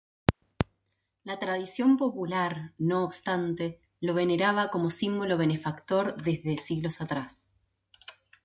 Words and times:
La 1.23 1.37
tradición 1.37 1.95
popular, 1.95 2.73
no 2.79 3.03
obstante, 3.03 3.79
lo 3.99 4.15
veneraba 4.15 4.71
como 4.71 4.89
símbolo 4.89 5.37
benefactor 5.37 6.15
desde 6.23 6.57
siglos 6.57 7.01
atrás. 7.01 7.49